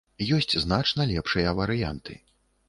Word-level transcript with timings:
Ёсць 0.37 0.55
значна 0.63 1.07
лепшыя 1.11 1.53
варыянты. 1.61 2.19